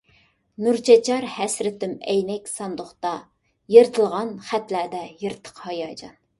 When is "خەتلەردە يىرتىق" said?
4.51-5.67